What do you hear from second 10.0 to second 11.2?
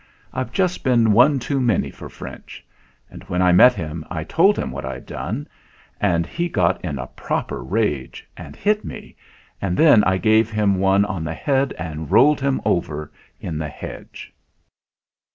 I gave him one